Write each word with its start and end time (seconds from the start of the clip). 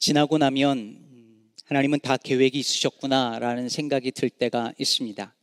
지나고 0.00 0.38
나면 0.38 0.78
음, 0.78 1.52
하나님은 1.66 2.00
다 2.00 2.16
계획이 2.16 2.58
있으셨구나라는 2.58 3.68
생각이 3.68 4.12
들 4.12 4.30
때가 4.30 4.72
있습니다. 4.78 5.34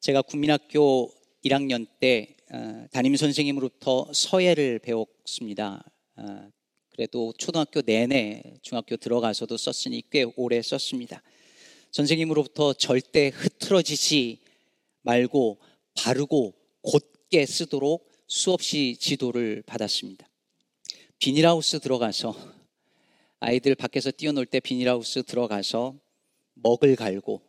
제가 0.00 0.22
국민학교 0.22 1.12
1학년 1.44 1.86
때 2.00 2.34
어, 2.52 2.86
담임 2.90 3.14
선생님으로부터 3.14 4.10
서예를 4.12 4.80
배웠습니다. 4.80 5.84
어, 6.16 6.50
그래도 6.90 7.32
초등학교 7.38 7.82
내내 7.82 8.42
중학교 8.62 8.96
들어가서도 8.96 9.56
썼으니 9.56 10.02
꽤 10.10 10.26
오래 10.34 10.60
썼습니다. 10.60 11.22
선생님으로부터 11.92 12.72
절대 12.72 13.28
흐트러지지 13.28 14.40
말고 15.02 15.58
바르고 15.94 16.52
곧게 16.80 17.46
쓰도록 17.46 18.10
수없이 18.26 18.96
지도를 18.98 19.62
받았습니다. 19.64 20.28
비닐하우스 21.20 21.78
들어가서 21.78 22.61
아이들 23.44 23.74
밖에서 23.74 24.12
뛰어놀 24.12 24.46
때 24.46 24.60
비닐하우스 24.60 25.24
들어가서 25.24 25.98
먹을 26.54 26.94
갈고 26.94 27.42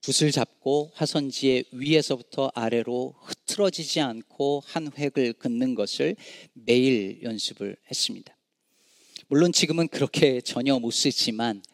붓을 0.00 0.30
잡고 0.30 0.92
화선지에 0.94 1.64
위에서부터 1.72 2.52
아래로 2.54 3.16
흐트러지지 3.20 3.98
않고 3.98 4.62
한 4.64 4.92
획을 4.96 5.32
긋는 5.32 5.74
것을 5.74 6.14
매일 6.52 7.20
연습을 7.24 7.76
했습니다. 7.90 8.36
물론 9.26 9.50
지금은 9.50 9.88
그렇게 9.88 10.40
전혀 10.40 10.78
못 10.78 10.92
쓰지만 10.92 11.64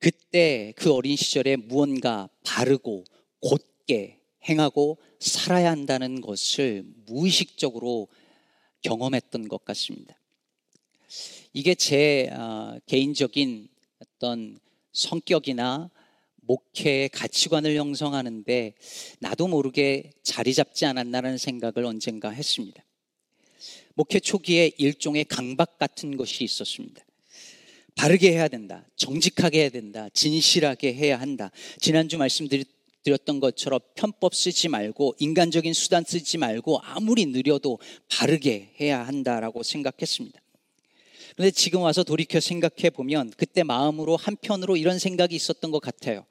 그때 0.00 0.74
그 0.74 0.92
어린 0.92 1.14
시절에 1.14 1.54
무언가 1.54 2.28
바르고 2.42 3.04
곧게 3.38 4.18
행하고 4.48 4.98
살아야 5.20 5.70
한다는 5.70 6.20
것을 6.20 6.82
무의식적으로 7.06 8.08
경험했던 8.82 9.46
것 9.46 9.64
같습니다. 9.64 10.19
이게 11.52 11.74
제 11.74 12.28
어, 12.32 12.78
개인적인 12.86 13.68
어떤 14.00 14.58
성격이나 14.92 15.90
목회의 16.42 17.08
가치관을 17.08 17.76
형성하는데 17.76 18.74
나도 19.20 19.48
모르게 19.48 20.10
자리 20.22 20.52
잡지 20.54 20.86
않았나라는 20.86 21.38
생각을 21.38 21.84
언젠가 21.84 22.30
했습니다. 22.30 22.84
목회 23.94 24.18
초기에 24.18 24.72
일종의 24.78 25.24
강박 25.26 25.78
같은 25.78 26.16
것이 26.16 26.44
있었습니다. 26.44 27.04
바르게 27.94 28.32
해야 28.32 28.48
된다. 28.48 28.86
정직하게 28.96 29.60
해야 29.60 29.68
된다. 29.68 30.08
진실하게 30.14 30.94
해야 30.94 31.20
한다. 31.20 31.50
지난주 31.80 32.16
말씀드렸던 32.18 33.40
것처럼 33.40 33.80
편법 33.94 34.34
쓰지 34.34 34.68
말고 34.68 35.16
인간적인 35.18 35.74
수단 35.74 36.04
쓰지 36.04 36.38
말고 36.38 36.80
아무리 36.80 37.26
느려도 37.26 37.78
바르게 38.08 38.74
해야 38.80 39.06
한다라고 39.06 39.62
생각했습니다. 39.62 40.40
그런데 41.36 41.50
지금 41.50 41.82
와서 41.82 42.02
돌이켜 42.02 42.40
생각해 42.40 42.90
보면 42.90 43.32
그때 43.36 43.62
마음으로 43.62 44.16
한편으로 44.16 44.76
이런 44.76 44.98
생각이 44.98 45.34
있었던 45.34 45.70
것 45.70 45.80
같아요. 45.80 46.24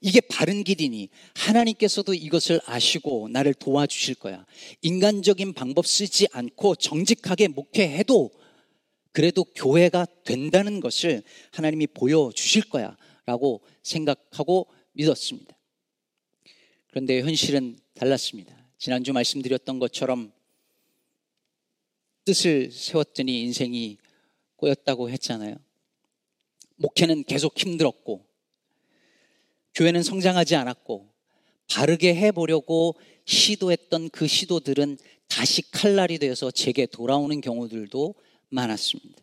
이게 0.00 0.20
바른 0.20 0.64
길이니 0.64 1.08
하나님께서도 1.34 2.14
이것을 2.14 2.60
아시고 2.66 3.28
나를 3.28 3.54
도와주실 3.54 4.16
거야. 4.16 4.44
인간적인 4.80 5.52
방법 5.52 5.86
쓰지 5.86 6.26
않고 6.32 6.76
정직하게 6.76 7.48
목회해도 7.48 8.30
그래도 9.12 9.44
교회가 9.44 10.06
된다는 10.24 10.80
것을 10.80 11.22
하나님이 11.52 11.86
보여주실 11.88 12.70
거야. 12.70 12.96
라고 13.24 13.62
생각하고 13.82 14.66
믿었습니다. 14.92 15.56
그런데 16.88 17.20
현실은 17.20 17.78
달랐습니다. 17.94 18.56
지난주 18.78 19.12
말씀드렸던 19.12 19.78
것처럼 19.78 20.32
뜻을 22.24 22.70
세웠더니 22.72 23.42
인생이 23.42 23.98
꼬였다고 24.62 25.10
했잖아요. 25.10 25.56
목회는 26.76 27.24
계속 27.24 27.58
힘들었고, 27.58 28.24
교회는 29.74 30.02
성장하지 30.04 30.54
않았고, 30.54 31.12
바르게 31.68 32.14
해보려고 32.14 32.94
시도했던 33.24 34.10
그 34.10 34.26
시도들은 34.26 34.98
다시 35.28 35.62
칼날이 35.70 36.18
되어서 36.18 36.50
제게 36.50 36.86
돌아오는 36.86 37.40
경우들도 37.40 38.14
많았습니다. 38.50 39.22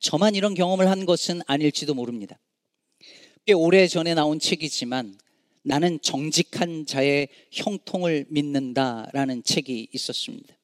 저만 0.00 0.34
이런 0.34 0.54
경험을 0.54 0.88
한 0.88 1.04
것은 1.04 1.42
아닐지도 1.46 1.94
모릅니다. 1.94 2.38
꽤 3.44 3.52
오래 3.52 3.86
전에 3.86 4.14
나온 4.14 4.38
책이지만 4.38 5.18
나는 5.62 6.00
정직한 6.00 6.86
자의 6.86 7.28
형통을 7.52 8.26
믿는다라는 8.30 9.42
책이 9.44 9.88
있었습니다. 9.92 10.57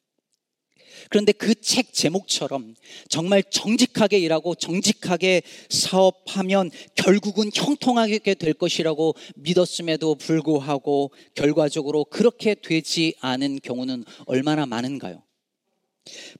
그런데 1.11 1.33
그 1.33 1.55
책 1.65 1.95
제목처럼 1.95 2.75
정말 3.09 3.43
정직하게 3.43 4.19
일하고 4.19 4.55
정직하게 4.55 5.43
사업하면 5.71 6.71
결국은 6.95 7.51
형통하게 7.53 8.35
될 8.35 8.53
것이라고 8.53 9.15
믿었음에도 9.37 10.15
불구하고 10.17 11.11
결과적으로 11.35 12.05
그렇게 12.05 12.55
되지 12.55 13.15
않은 13.21 13.61
경우는 13.63 14.05
얼마나 14.27 14.67
많은가요? 14.67 15.23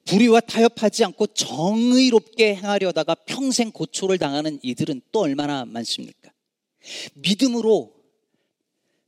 불의와 0.05 0.41
타협하지 0.41 1.05
않고 1.07 1.29
정의롭게 1.29 2.57
행하려다가 2.57 3.15
평생 3.15 3.73
고초를 3.73 4.19
당하는 4.19 4.59
이들은 4.63 5.01
또 5.11 5.21
얼마나 5.21 5.65
많습니까? 5.65 6.31
믿음으로 7.15 7.95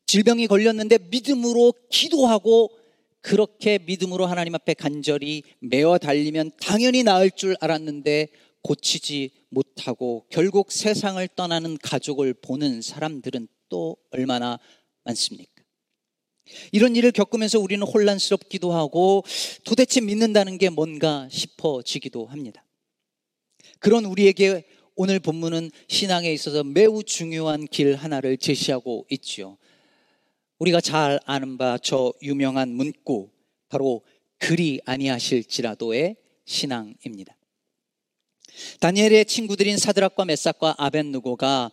질병이 0.06 0.46
걸렸는데 0.46 0.98
믿음으로 1.10 1.74
기도하고 1.90 2.70
그렇게 3.26 3.80
믿음으로 3.80 4.26
하나님 4.26 4.54
앞에 4.54 4.74
간절히 4.74 5.42
매어 5.58 5.98
달리면 5.98 6.52
당연히 6.60 7.02
나을 7.02 7.28
줄 7.28 7.56
알았는데 7.60 8.28
고치지 8.62 9.30
못하고 9.48 10.24
결국 10.30 10.70
세상을 10.70 11.26
떠나는 11.34 11.76
가족을 11.82 12.34
보는 12.34 12.82
사람들은 12.82 13.48
또 13.68 13.96
얼마나 14.12 14.60
많습니까? 15.02 15.50
이런 16.70 16.94
일을 16.94 17.10
겪으면서 17.10 17.58
우리는 17.58 17.84
혼란스럽기도 17.84 18.72
하고 18.72 19.24
도대체 19.64 20.00
믿는다는 20.00 20.56
게 20.56 20.68
뭔가 20.68 21.28
싶어지기도 21.28 22.26
합니다. 22.26 22.64
그런 23.80 24.04
우리에게 24.04 24.68
오늘 24.94 25.18
본문은 25.18 25.72
신앙에 25.88 26.32
있어서 26.32 26.62
매우 26.62 27.02
중요한 27.02 27.66
길 27.66 27.96
하나를 27.96 28.36
제시하고 28.36 29.04
있지요. 29.10 29.58
우리가 30.58 30.80
잘 30.80 31.20
아는 31.26 31.58
바 31.58 31.78
저 31.82 32.12
유명한 32.22 32.70
문구 32.70 33.30
바로 33.68 34.02
그리 34.38 34.80
아니하실지라도의 34.84 36.16
신앙입니다. 36.44 37.36
다니엘의 38.80 39.26
친구들인 39.26 39.76
사드락과 39.76 40.24
메삭과 40.24 40.76
아벤누고가 40.78 41.70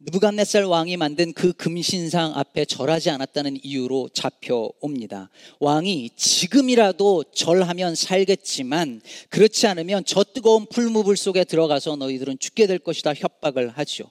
느부갓네살 0.00 0.64
왕이 0.64 0.96
만든 0.96 1.32
그 1.32 1.52
금신상 1.52 2.32
앞에 2.36 2.64
절하지 2.64 3.10
않았다는 3.10 3.58
이유로 3.64 4.10
잡혀옵니다. 4.14 5.28
왕이 5.58 6.10
지금이라도 6.16 7.24
절하면 7.32 7.94
살겠지만 7.96 9.00
그렇지 9.28 9.66
않으면 9.66 10.04
저 10.04 10.22
뜨거운 10.24 10.66
풀무불 10.66 11.16
속에 11.16 11.44
들어가서 11.44 11.96
너희들은 11.96 12.38
죽게 12.38 12.66
될 12.68 12.78
것이다 12.78 13.14
협박을 13.14 13.70
하죠. 13.70 14.10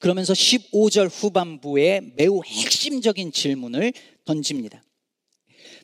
그러면서 0.00 0.32
15절 0.32 1.10
후반부에 1.10 2.12
매우 2.16 2.42
핵심적인 2.44 3.32
질문을 3.32 3.92
던집니다. 4.24 4.82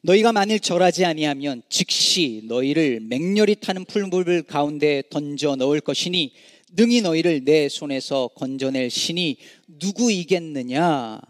너희가 0.02 0.32
만일 0.32 0.58
절하지 0.58 1.04
아니하면 1.04 1.62
즉시 1.68 2.42
너희를 2.44 3.00
맹렬히 3.00 3.54
타는 3.56 3.84
풀무불 3.84 4.42
가운데 4.42 5.02
던져 5.10 5.54
넣을 5.56 5.80
것이니 5.80 6.34
능히 6.72 7.02
너희를 7.02 7.44
내 7.44 7.68
손에서 7.68 8.28
건져낼 8.28 8.90
신이 8.90 9.36
누구이겠느냐 9.68 11.20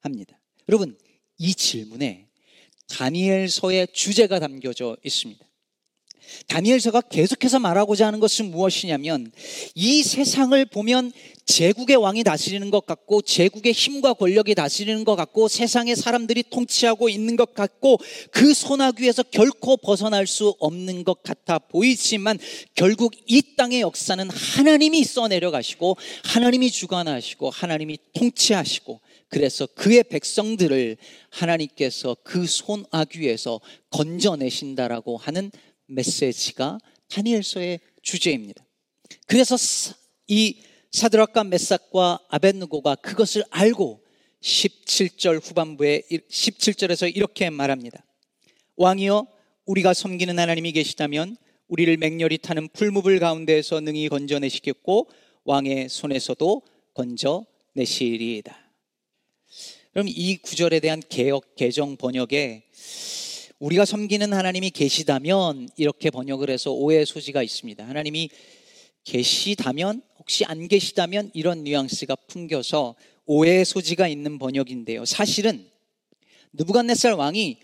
합니다. 0.00 0.40
여러분, 0.68 0.98
이 1.38 1.54
질문에 1.54 2.28
다니엘서의 2.88 3.88
주제가 3.92 4.40
담겨져 4.40 4.96
있습니다. 5.04 5.44
다니엘서가 6.48 7.02
계속해서 7.02 7.58
말하고자 7.58 8.06
하는 8.06 8.20
것은 8.20 8.50
무엇이냐면 8.50 9.32
이 9.74 10.02
세상을 10.02 10.64
보면 10.66 11.12
제국의 11.46 11.96
왕이 11.96 12.24
다스리는 12.24 12.70
것 12.70 12.86
같고 12.86 13.22
제국의 13.22 13.72
힘과 13.72 14.14
권력이 14.14 14.54
다스리는 14.54 15.04
것 15.04 15.14
같고 15.14 15.48
세상의 15.48 15.96
사람들이 15.96 16.44
통치하고 16.50 17.08
있는 17.08 17.36
것 17.36 17.54
같고 17.54 17.98
그 18.30 18.54
소나귀에서 18.54 19.24
결코 19.24 19.76
벗어날 19.76 20.26
수 20.26 20.54
없는 20.58 21.04
것 21.04 21.22
같아 21.22 21.58
보이지만 21.58 22.38
결국 22.74 23.12
이 23.26 23.42
땅의 23.56 23.82
역사는 23.82 24.30
하나님이 24.30 25.04
써내려 25.04 25.50
가시고 25.50 25.96
하나님이 26.24 26.70
주관하시고 26.70 27.50
하나님이 27.50 27.98
통치하시고 28.14 29.00
그래서 29.28 29.66
그의 29.74 30.04
백성들을 30.04 30.96
하나님께서 31.30 32.16
그 32.22 32.46
손아귀에서 32.46 33.60
건져내신다라고 33.90 35.16
하는 35.16 35.50
메시지가 35.94 36.78
다니엘서의 37.08 37.80
주제입니다. 38.02 38.64
그래서 39.26 39.56
이 40.28 40.58
사드락과 40.90 41.44
메삭과 41.44 42.20
아벤누고가 42.28 42.96
그것을 42.96 43.44
알고 43.50 44.04
17절 44.42 45.40
후반부에 45.42 46.02
17절에서 46.30 47.14
이렇게 47.14 47.50
말합니다. 47.50 48.04
왕이여 48.76 49.26
우리가 49.66 49.94
섬기는 49.94 50.38
하나님이 50.38 50.72
계시다면 50.72 51.36
우리를 51.68 51.96
맹렬히 51.96 52.38
타는 52.38 52.68
풀무불 52.68 53.18
가운데에서 53.18 53.80
능히 53.80 54.08
건져내시겠고 54.08 55.08
왕의 55.44 55.88
손에서도 55.88 56.62
건져내시리이다. 56.94 58.56
그럼 59.92 60.06
이 60.08 60.36
구절에 60.36 60.80
대한 60.80 61.00
개혁 61.08 61.54
개정 61.54 61.96
번역에 61.96 62.64
우리가 63.58 63.84
섬기는 63.84 64.32
하나님이 64.32 64.70
계시다면 64.70 65.68
이렇게 65.76 66.10
번역을 66.10 66.50
해서 66.50 66.72
오해의 66.72 67.06
소지가 67.06 67.42
있습니다. 67.42 67.86
하나님이 67.86 68.30
계시다면 69.04 70.02
혹시 70.18 70.44
안 70.44 70.66
계시다면 70.66 71.30
이런 71.34 71.64
뉘앙스가 71.64 72.16
풍겨서 72.26 72.94
오해의 73.26 73.64
소지가 73.64 74.08
있는 74.08 74.38
번역인데요. 74.38 75.04
사실은 75.04 75.66
느부갓네살 76.54 77.12
왕이 77.12 77.58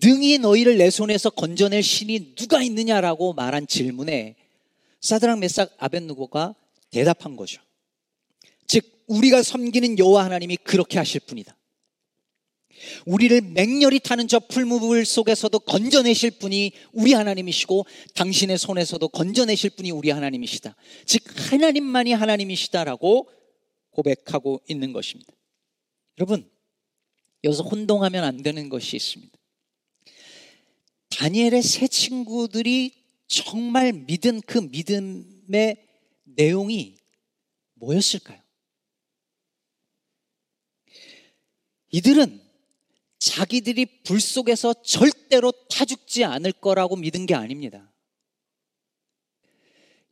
능히 0.00 0.38
너희를 0.38 0.78
내 0.78 0.90
손에서 0.90 1.30
건져낼 1.30 1.82
신이 1.82 2.34
누가 2.36 2.62
있느냐라고 2.62 3.32
말한 3.32 3.66
질문에 3.66 4.36
사드랑 5.00 5.40
메삭 5.40 5.74
아벤누고가 5.78 6.54
대답한 6.90 7.36
거죠. 7.36 7.60
즉 8.66 8.84
우리가 9.06 9.42
섬기는 9.42 9.98
여호와 9.98 10.24
하나님이 10.24 10.56
그렇게 10.58 10.98
하실 10.98 11.20
분이다. 11.20 11.57
우리를 13.06 13.40
맹렬히 13.40 14.00
타는 14.00 14.28
저 14.28 14.38
풀무불 14.38 15.04
속에서도 15.04 15.58
건져내실 15.60 16.32
분이 16.32 16.72
우리 16.92 17.12
하나님이시고 17.12 17.86
당신의 18.14 18.58
손에서도 18.58 19.08
건져내실 19.08 19.70
분이 19.70 19.90
우리 19.90 20.10
하나님이시다. 20.10 20.74
즉 21.06 21.22
하나님만이 21.52 22.12
하나님이시다라고 22.12 23.28
고백하고 23.90 24.62
있는 24.68 24.92
것입니다. 24.92 25.32
여러분 26.18 26.48
여기서 27.44 27.62
혼동하면 27.62 28.24
안 28.24 28.42
되는 28.42 28.68
것이 28.68 28.96
있습니다. 28.96 29.36
다니엘의 31.10 31.62
세 31.62 31.88
친구들이 31.88 32.92
정말 33.26 33.92
믿은 33.92 34.40
그 34.42 34.58
믿음의 34.58 35.76
내용이 36.24 36.96
뭐였을까요? 37.74 38.40
이들은 41.90 42.47
자기들이 43.28 44.02
불 44.04 44.20
속에서 44.20 44.74
절대로 44.82 45.52
타 45.68 45.84
죽지 45.84 46.24
않을 46.24 46.52
거라고 46.52 46.96
믿은 46.96 47.26
게 47.26 47.34
아닙니다. 47.34 47.92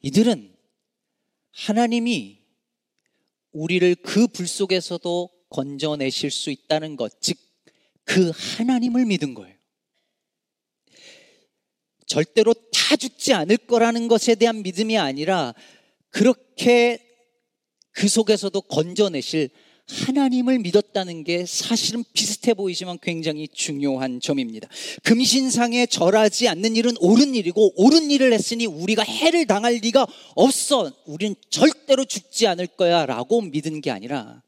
이들은 0.03 0.55
하나님이 1.53 2.45
우리를 3.53 3.95
그 3.97 4.27
불 4.27 4.47
속에서도 4.47 5.31
건져내실 5.49 6.31
수 6.31 6.51
있다는 6.51 6.97
것, 6.97 7.21
즉, 7.23 7.39
그 8.05 8.31
하나님을 8.35 9.07
믿은 9.07 9.33
거예요. 9.33 9.57
절대로 12.07 12.53
다 12.55 12.97
죽지 12.97 13.33
않을 13.33 13.57
거라는 13.57 14.09
것에 14.09 14.35
대한 14.35 14.63
믿음이 14.63 14.99
아니라 14.99 15.55
그렇게 16.11 17.03
그 17.93 18.09
속에서도 18.09 18.61
건져내실 18.61 19.51
하나님을 19.89 20.59
믿었다는 20.59 21.23
게 21.23 21.47
사실은 21.47 22.05
비슷해 22.13 22.55
보이지만 22.55 22.99
굉장히 23.01 23.47
중요한 23.47 24.21
점입니다. 24.21 24.69
금신상에 25.05 25.87
절하지 25.87 26.49
않는 26.49 26.75
일은 26.75 26.95
옳은 26.99 27.35
일이고 27.35 27.73
옳은 27.77 28.11
일을 28.11 28.33
했으니 28.33 28.67
우리가 28.67 29.03
해를 29.05 29.47
당할 29.47 29.75
리가 29.75 30.07
없어. 30.35 30.93
우리는 31.07 31.37
절대로 31.51 32.05
죽지 32.05 32.49
않을 32.49 32.67
거야 32.67 33.07
라고 33.07 33.41
믿은 33.41 33.81
게 33.81 33.91
아니라 33.91 34.43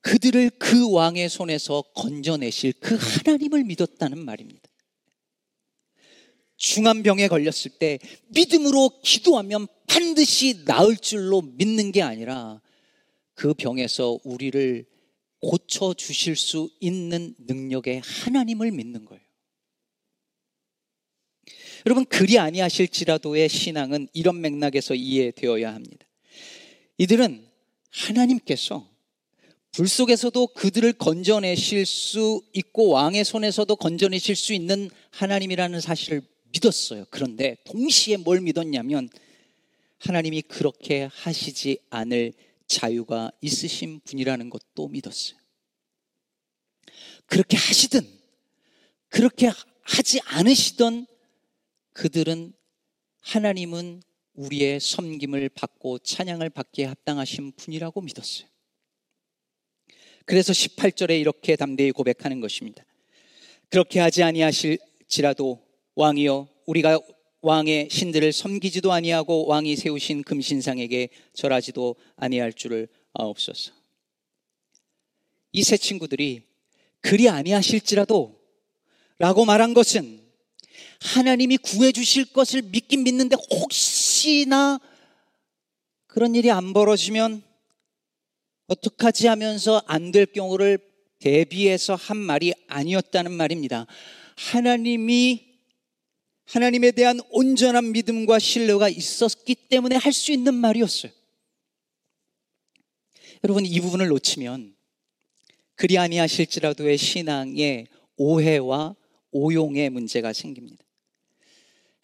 그들을 0.00 0.50
그 0.58 0.90
왕의 0.90 1.28
손에서 1.28 1.82
건져내실 1.94 2.72
그 2.80 2.96
하나님을 2.96 3.64
믿었다는 3.64 4.24
말입니다. 4.24 4.68
중한 6.56 7.02
병에 7.02 7.28
걸렸을 7.28 7.70
때 7.78 7.98
믿음으로 8.28 9.00
기도하면 9.02 9.66
반드시 9.86 10.64
나을 10.64 10.96
줄로 10.96 11.42
믿는 11.42 11.92
게 11.92 12.02
아니라 12.02 12.60
그 13.40 13.54
병에서 13.54 14.18
우리를 14.22 14.84
고쳐 15.40 15.94
주실 15.94 16.36
수 16.36 16.68
있는 16.78 17.34
능력의 17.38 18.02
하나님을 18.04 18.70
믿는 18.70 19.06
거예요. 19.06 19.22
여러분 21.86 22.04
그리 22.04 22.38
아니하실지라도의 22.38 23.48
신앙은 23.48 24.08
이런 24.12 24.42
맥락에서 24.42 24.94
이해되어야 24.94 25.72
합니다. 25.72 26.06
이들은 26.98 27.46
하나님께서 27.88 28.86
불 29.72 29.88
속에서도 29.88 30.48
그들을 30.48 30.92
건져내실 30.92 31.86
수 31.86 32.42
있고 32.52 32.90
왕의 32.90 33.24
손에서도 33.24 33.74
건져내실 33.74 34.36
수 34.36 34.52
있는 34.52 34.90
하나님이라는 35.12 35.80
사실을 35.80 36.20
믿었어요. 36.52 37.06
그런데 37.08 37.56
동시에 37.64 38.18
뭘 38.18 38.42
믿었냐면 38.42 39.08
하나님이 39.96 40.42
그렇게 40.42 41.08
하시지 41.10 41.78
않을 41.88 42.34
자유가 42.70 43.32
있으신 43.40 44.00
분이라는 44.04 44.48
것도 44.48 44.88
믿었어요. 44.88 45.38
그렇게 47.26 47.56
하시든 47.56 48.00
그렇게 49.08 49.50
하지 49.82 50.20
않으시던 50.24 51.06
그들은 51.92 52.52
하나님은 53.20 54.02
우리의 54.34 54.78
섬김을 54.78 55.48
받고 55.50 55.98
찬양을 55.98 56.50
받기에 56.50 56.84
합당하신 56.86 57.52
분이라고 57.56 58.00
믿었어요. 58.02 58.48
그래서 60.24 60.52
18절에 60.52 61.20
이렇게 61.20 61.56
담대히 61.56 61.90
고백하는 61.90 62.40
것입니다. 62.40 62.84
그렇게 63.68 63.98
하지 63.98 64.22
아니하실지라도 64.22 65.66
왕이여 65.96 66.48
우리가 66.66 67.00
왕의 67.42 67.88
신들을 67.90 68.32
섬기지도 68.32 68.92
아니하고 68.92 69.46
왕이 69.46 69.76
세우신 69.76 70.24
금신상에게 70.24 71.08
절하지도 71.32 71.96
아니할 72.16 72.52
줄을 72.52 72.88
아옵소서. 73.14 73.72
이 75.52 75.62
세 75.62 75.76
친구들이 75.76 76.42
그리 77.00 77.28
아니하실지라도 77.28 78.38
라고 79.18 79.44
말한 79.44 79.74
것은 79.74 80.20
하나님이 81.00 81.56
구해 81.58 81.92
주실 81.92 82.26
것을 82.32 82.62
믿긴 82.62 83.04
믿는데 83.04 83.36
혹시나 83.50 84.78
그런 86.06 86.34
일이 86.34 86.50
안 86.50 86.72
벌어지면 86.72 87.42
어떡하지 88.66 89.26
하면서 89.26 89.82
안 89.86 90.12
될 90.12 90.26
경우를 90.26 90.78
대비해서 91.18 91.94
한 91.94 92.16
말이 92.16 92.52
아니었다는 92.68 93.32
말입니다. 93.32 93.86
하나님이 94.36 95.49
하나님에 96.50 96.90
대한 96.90 97.20
온전한 97.30 97.92
믿음과 97.92 98.40
신뢰가 98.40 98.88
있었기 98.88 99.54
때문에 99.54 99.96
할 99.96 100.12
수 100.12 100.32
있는 100.32 100.54
말이었어요. 100.54 101.12
여러분 103.44 103.64
이 103.64 103.80
부분을 103.80 104.08
놓치면 104.08 104.74
그리 105.76 105.96
아니하실지라도의 105.96 106.98
신앙의 106.98 107.86
오해와 108.16 108.96
오용의 109.30 109.90
문제가 109.90 110.32
생깁니다. 110.32 110.84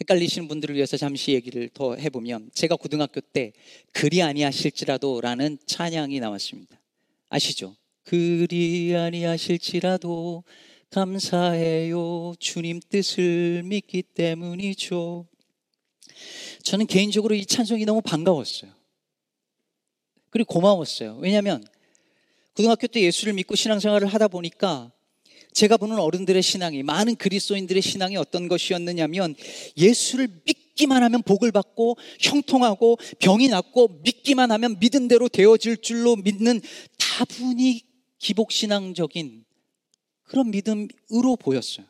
헷갈리시는 0.01 0.47
분들을 0.47 0.77
위해서 0.77 0.97
잠시 0.97 1.33
얘기를 1.33 1.69
더 1.75 1.97
해보면 1.97 2.51
제가 2.55 2.77
고등학교 2.77 3.21
때 3.21 3.53
그리 3.93 4.23
아니하실지라도라는 4.23 5.59
찬양이 5.67 6.21
나왔습니다. 6.21 6.81
아시죠? 7.29 7.77
그리 8.05 8.95
아니하실지라도 8.95 10.45
감사해요. 10.91 12.35
주님 12.39 12.81
뜻을 12.89 13.63
믿기 13.65 14.03
때문이죠. 14.03 15.27
저는 16.63 16.87
개인적으로 16.87 17.35
이 17.35 17.45
찬송이 17.45 17.85
너무 17.85 18.01
반가웠어요. 18.01 18.73
그리고 20.31 20.53
고마웠어요. 20.53 21.17
왜냐하면 21.21 21.65
고등학교 22.55 22.87
때 22.87 23.01
예수를 23.01 23.33
믿고 23.35 23.55
신앙생활을 23.55 24.09
하다 24.09 24.29
보니까 24.29 24.93
제가 25.53 25.79
보는 25.79 25.99
어른들의 25.99 26.43
신앙이 26.43 26.83
많은 26.83 27.17
그리스도인들의 27.17 27.81
신앙이 27.81 28.19
어떤 28.19 28.47
것이었느냐면 28.47 29.35
예수를 29.79 30.29
믿기만 30.45 31.03
하면 31.03 31.23
복을 31.23 31.51
받고 31.51 31.97
형통하고 32.21 32.99
병이 33.21 33.49
낫고 33.49 34.01
믿기만 34.03 34.51
하면 34.53 34.79
믿은 34.79 35.09
대로 35.09 35.31
되어질 35.31 35.79
줄로 35.79 36.17
믿는 36.17 36.61
다분히 36.99 37.85
기복신앙적인 38.19 39.46
그런 40.27 40.51
믿음으로 40.51 41.37
보였어요. 41.41 41.87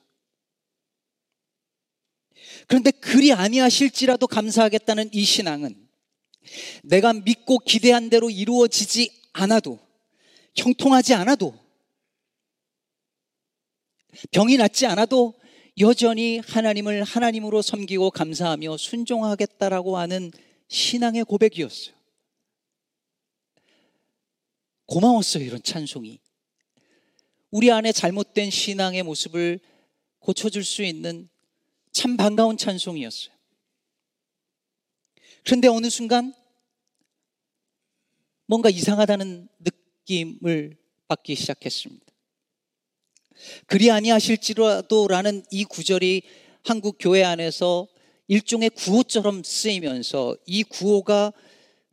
그런데 2.69 2.91
그리 2.91 3.33
아니하실지라도 3.33 4.27
감사하겠다는 4.27 5.11
이 5.13 5.25
신앙은 5.25 5.89
내가 6.85 7.13
믿고 7.13 7.59
기대한 7.59 8.09
대로 8.09 8.31
이루어지지 8.31 9.11
않아도 9.33 9.81
형통하지 10.55 11.15
않아도 11.15 11.59
병이 14.31 14.57
낫지 14.57 14.87
않아도 14.87 15.35
여전히 15.79 16.39
하나님을 16.39 17.03
하나님으로 17.03 17.61
섬기고 17.61 18.11
감사하며 18.11 18.79
순종하겠다라고 18.79 19.99
하는 19.99 20.31
신앙의 20.69 21.25
고백이었어요. 21.25 21.95
고마웠어요, 24.87 25.45
이런 25.45 25.63
찬송이. 25.63 26.21
우리 27.57 27.71
안에 27.71 27.91
잘못된 27.91 28.51
신앙의 28.51 29.03
모습을 29.03 29.61
고쳐줄 30.19 30.63
수 30.63 30.83
있는 30.83 31.27
참 31.91 32.19
반가운 32.19 32.59
찬송이었어요. 32.59 33.35
그런데 35.43 35.67
어느 35.67 35.89
순간 35.89 36.35
뭔가 38.45 38.69
이상하다는 38.69 39.49
느낌을 39.61 40.77
받기 41.09 41.35
시작했습니다. 41.35 42.05
그리 43.65 43.91
아니하실지라도라는 43.91 45.47
이 45.51 45.65
구절이 45.65 46.25
한국 46.63 46.99
교회 47.01 47.25
안에서 47.25 47.89
일종의 48.29 48.69
구호처럼 48.69 49.43
쓰이면서 49.43 50.37
이 50.45 50.63
구호가 50.63 51.33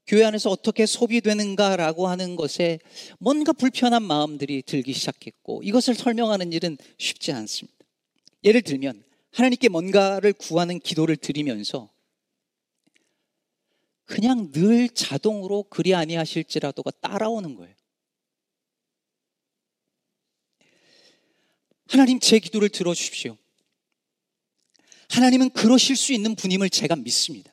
교회 0.06 0.26
안에서 0.26 0.50
어떻게 0.50 0.86
소비되는가라고 0.86 2.08
하는 2.08 2.36
것에 2.36 2.80
뭔가 3.20 3.54
불편한 3.54 4.04
마음들이 4.04 4.62
들기 4.62 4.94
시작했고 4.94 5.64
이것을 5.64 5.96
설명하는 5.96 6.52
일은 6.52 6.78
쉽지 6.98 7.32
않습니다. 7.32 7.78
예를 8.44 8.62
들면 8.62 9.04
하나님께 9.32 9.70
뭔가를 9.70 10.34
구하는 10.34 10.80
기도를 10.80 11.16
드리면서 11.16 11.90
그냥 14.06 14.52
늘 14.52 14.90
자동으로 14.90 15.64
그리 15.64 15.96
아니하실지라도가 15.96 16.92
따라오는 17.02 17.56
거예요. 17.56 17.74
하나님 21.88 22.20
제 22.20 22.40
기도를 22.40 22.70
들어주십시오. 22.70 23.38
하나님은 25.10 25.52
그러실 25.52 25.96
수 25.96 26.12
있는 26.12 26.36
분임을 26.36 26.70
제가 26.70 26.96
믿습니다. 26.96 27.53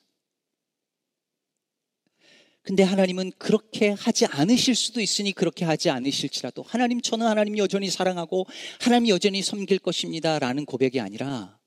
근데 2.63 2.83
하나님은 2.83 3.33
그렇게 3.39 3.91
하지 3.91 4.27
않으실 4.27 4.75
수도 4.75 5.01
있으니 5.01 5.33
그렇게 5.33 5.65
하지 5.65 5.89
않으실지라도 5.91 6.63
하나님 6.63 7.01
저는 7.01 7.27
하나님 7.27 7.57
여전히 7.59 7.91
사랑하고 7.91 8.47
하나님 8.81 9.09
여전히 9.09 9.43
섬길 9.43 9.79
것입니다 9.79 10.39
라는 10.39 10.67
고백이 10.67 11.01
아니라 11.01 11.59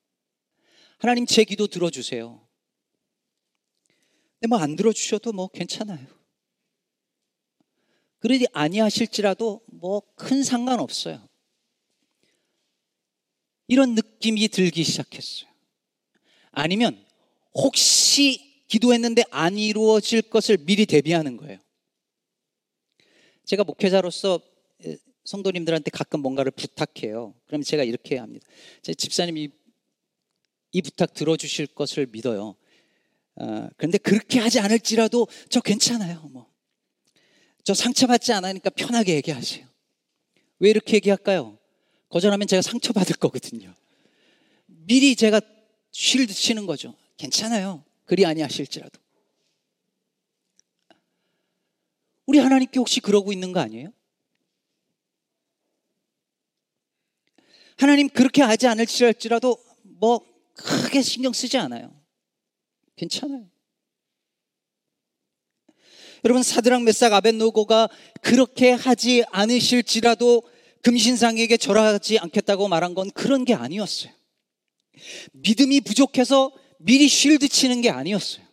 하나님 1.00 1.26
제 1.26 1.44
기도 1.44 1.68
들어주세요. 1.68 2.48
근데 4.40 4.48
뭐 4.48 4.60
안 4.60 4.76
들어주셔도 4.76 5.34
뭐 5.34 5.48
괜찮아요. 5.48 6.06
그러지 8.20 8.48
아니하실지라도 8.54 9.62
뭐 9.68 10.02
큰 10.16 10.44
상관없어요. 10.44 11.28
이런 13.68 13.96
느낌이 13.96 14.48
들기 14.50 14.84
시작했어요. 14.84 15.50
아니면 16.52 17.04
혹시 17.56 18.53
기도했는데 18.74 19.24
안 19.30 19.60
이루어질 19.60 20.24
것을 20.24 20.58
미리 20.58 20.88
대비하는 20.88 21.38
거예요. 21.38 21.60
제가 23.46 23.64
목회자로서 23.64 24.42
성도님들한테 25.26 25.92
가끔 25.92 26.22
뭔가를 26.22 26.52
부탁해요. 26.52 27.36
그럼 27.46 27.62
제가 27.62 27.84
이렇게 27.84 28.18
합니다. 28.18 28.48
제 28.82 28.96
집사님이 28.96 29.52
이 30.72 30.82
부탁 30.82 31.14
들어주실 31.14 31.68
것을 31.68 32.08
믿어요. 32.08 32.56
어, 33.36 33.70
그런데 33.78 34.00
그렇게 34.00 34.40
하지 34.40 34.60
않을지라도 34.60 35.28
저 35.50 35.62
괜찮아요. 35.62 36.28
뭐. 36.32 36.52
저 37.64 37.76
상처받지 37.76 38.34
않으니까 38.34 38.72
편하게 38.72 39.14
얘기하세요. 39.16 39.68
왜 40.58 40.70
이렇게 40.72 40.96
얘기할까요? 40.96 41.60
거절하면 42.10 42.48
제가 42.48 42.64
상처받을 42.64 43.18
거거든요. 43.18 43.76
미리 44.66 45.16
제가 45.16 45.42
쉴드 45.92 46.34
치는 46.34 46.66
거죠. 46.66 46.96
괜찮아요. 47.18 47.86
그리 48.06 48.26
아니하실지라도. 48.26 49.00
우리 52.26 52.40
하나님께 52.40 52.80
혹시 52.80 53.00
그러고 53.00 53.34
있는 53.34 53.52
거 53.52 53.60
아니에요? 53.60 53.92
하나님 57.78 58.08
그렇게 58.08 58.42
하지 58.42 58.68
않을지라도 58.68 59.58
뭐 59.84 60.22
크게 60.56 61.02
신경 61.02 61.34
쓰지 61.34 61.58
않아요. 61.58 61.94
괜찮아요. 62.96 63.50
여러분 66.24 66.42
사드랑 66.42 66.86
메삭 66.86 67.12
아벤노고가 67.12 67.90
그렇게 68.22 68.72
하지 68.72 69.26
않으실지라도 69.32 70.44
금신상에게 70.82 71.58
절하지 71.58 72.20
않겠다고 72.20 72.68
말한 72.70 72.94
건 72.94 73.12
그런 73.12 73.44
게 73.44 73.54
아니었어요. 73.54 74.14
믿음이 75.34 75.82
부족해서 75.82 76.52
미리 76.84 77.08
쉴드 77.08 77.48
치는 77.48 77.82
게 77.82 77.90
아니었어요. 77.90 78.46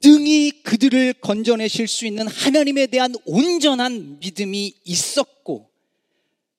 등이 0.00 0.62
그들을 0.62 1.14
건져내실 1.14 1.88
수 1.88 2.06
있는 2.06 2.28
하나님에 2.28 2.86
대한 2.86 3.14
온전한 3.24 4.18
믿음이 4.20 4.74
있었고, 4.84 5.70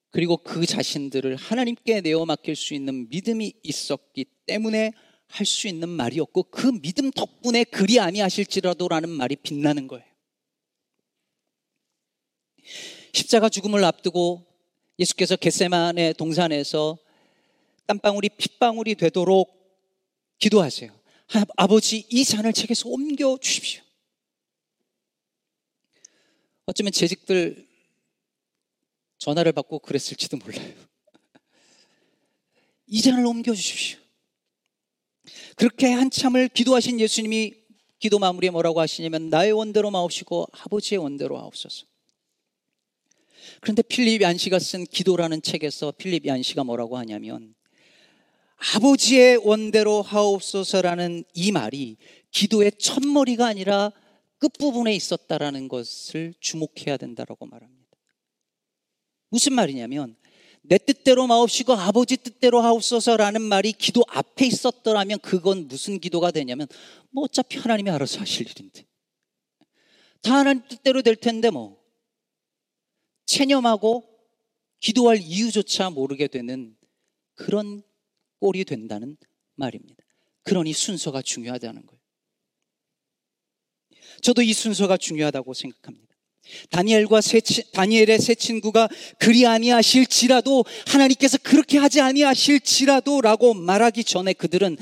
그리고 0.09 0.37
그 0.37 0.65
자신들을 0.65 1.35
하나님께 1.35 2.01
내어 2.01 2.25
맡길 2.25 2.55
수 2.55 2.73
있는 2.73 3.07
믿음이 3.09 3.53
있었기 3.63 4.25
때문에 4.45 4.91
할 5.27 5.45
수 5.45 5.67
있는 5.67 5.87
말이었고, 5.87 6.43
그 6.43 6.71
믿음 6.81 7.11
덕분에 7.11 7.63
그리 7.65 7.99
아니하실지라도라는 7.99 9.07
말이 9.09 9.35
빛나는 9.35 9.87
거예요. 9.87 10.05
십자가 13.13 13.49
죽음을 13.49 13.83
앞두고 13.83 14.45
예수께서 14.97 15.35
겟세만의 15.35 16.15
동산에서 16.15 16.97
땀방울이 17.85 18.29
핏방울이 18.29 18.95
되도록 18.95 19.58
기도하세요. 20.39 20.97
아버지 21.57 22.05
이 22.09 22.23
잔을 22.23 22.53
책에서 22.53 22.89
옮겨 22.89 23.37
주십시오. 23.39 23.83
어쩌면 26.65 26.91
재직들 26.91 27.67
전화를 29.17 29.51
받고 29.51 29.79
그랬을지도 29.79 30.37
몰라요. 30.37 30.73
이 32.87 33.01
잔을 33.01 33.25
옮겨 33.25 33.53
주십시오. 33.53 33.99
그렇게 35.55 35.87
한참을 35.87 36.47
기도하신 36.47 36.99
예수님이 36.99 37.53
기도 37.99 38.17
마무리에 38.17 38.49
뭐라고 38.49 38.79
하시냐면 38.79 39.29
나의 39.29 39.51
원대로 39.51 39.91
마옵시고 39.91 40.47
아버지의 40.51 40.99
원대로 40.99 41.37
하옵소서. 41.37 41.85
그런데 43.59 43.81
필립 43.81 44.21
얀시가 44.21 44.57
쓴 44.59 44.85
기도라는 44.85 45.41
책에서 45.41 45.91
필립 45.91 46.25
얀시가 46.25 46.63
뭐라고 46.63 46.97
하냐면 46.97 47.55
아버지의 48.75 49.37
원대로 49.37 50.01
하옵소서라는 50.01 51.23
이 51.33 51.51
말이 51.51 51.97
기도의 52.31 52.73
첫머리가 52.77 53.47
아니라 53.47 53.91
끝부분에 54.37 54.93
있었다라는 54.93 55.67
것을 55.67 56.33
주목해야 56.39 56.97
된다라고 56.97 57.45
말합니다. 57.45 57.79
무슨 59.29 59.53
말이냐면 59.53 60.15
내 60.61 60.77
뜻대로 60.77 61.25
마옵시고 61.27 61.73
아버지 61.73 62.17
뜻대로 62.17 62.61
하옵소서라는 62.61 63.41
말이 63.41 63.71
기도 63.71 64.03
앞에 64.07 64.45
있었더라면 64.45 65.19
그건 65.19 65.67
무슨 65.67 65.99
기도가 65.99 66.31
되냐면 66.31 66.67
뭐 67.11 67.23
어차피 67.23 67.57
하나님이 67.57 67.89
알아서 67.91 68.19
하실 68.19 68.49
일인데 68.49 68.85
다 70.21 70.35
하나님 70.35 70.63
뜻대로 70.67 71.01
될 71.01 71.15
텐데 71.15 71.49
뭐 71.49 71.81
체념하고 73.25 74.03
기도할 74.79 75.17
이유조차 75.21 75.89
모르게 75.91 76.27
되는 76.27 76.75
그런 77.35 77.83
꼴이 78.39 78.65
된다는 78.65 79.17
말입니다. 79.55 80.03
그러니 80.43 80.73
순서가 80.73 81.21
중요하다는 81.21 81.85
거예요. 81.85 81.99
저도 84.21 84.41
이 84.41 84.53
순서가 84.53 84.97
중요하다고 84.97 85.53
생각합니다. 85.53 86.09
다니엘과 86.71 87.21
세, 87.21 87.41
다니엘의 87.73 88.19
세 88.19 88.33
친구가 88.35 88.89
그리 89.19 89.45
아니하실지라도 89.45 90.65
하나님께서 90.87 91.37
그렇게 91.37 91.77
하지 91.77 92.01
아니하실지라도라고 92.01 93.53
말하기 93.53 94.03
전에 94.03 94.33
그들은 94.33 94.77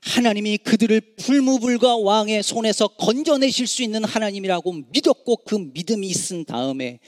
하나님이 0.00 0.58
그들을 0.58 1.00
불무불과 1.16 1.98
왕의 1.98 2.42
손에서 2.42 2.88
건져내실 2.88 3.66
수 3.66 3.82
있는 3.82 4.04
하나님이라고 4.04 4.72
믿었고 4.90 5.36
그 5.44 5.54
믿음이 5.54 6.08
있은 6.08 6.44
다음에 6.44 6.98